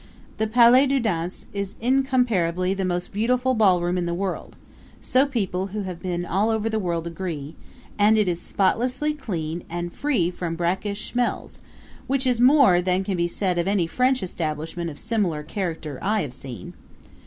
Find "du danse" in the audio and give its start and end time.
0.87-1.45